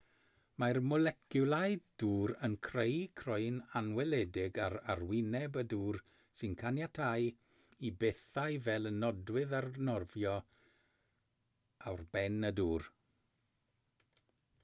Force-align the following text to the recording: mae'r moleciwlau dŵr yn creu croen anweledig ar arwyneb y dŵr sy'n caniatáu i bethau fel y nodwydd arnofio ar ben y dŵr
mae'r 0.61 0.77
moleciwlau 0.91 1.73
dŵr 2.03 2.31
yn 2.47 2.55
creu 2.67 2.95
croen 3.21 3.59
anweledig 3.81 4.57
ar 4.69 4.77
arwyneb 4.93 5.59
y 5.63 5.65
dŵr 5.75 5.99
sy'n 6.41 6.57
caniatáu 6.63 7.29
i 7.91 7.93
bethau 8.05 8.59
fel 8.69 8.93
y 8.93 8.95
nodwydd 8.97 9.55
arnofio 9.61 10.35
ar 11.93 12.05
ben 12.17 12.51
y 12.53 12.55
dŵr 12.63 12.89